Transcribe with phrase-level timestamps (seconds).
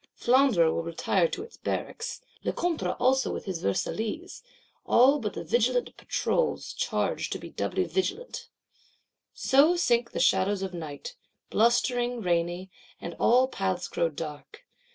[0.15, 6.73] Flandre will retire to its barracks; Lecointre also with his Versaillese,—all but the vigilant Patrols,
[6.73, 8.49] charged to be doubly vigilant.
[9.35, 11.15] So sink the shadows of Night,
[11.51, 14.65] blustering, rainy; and all paths grow dark.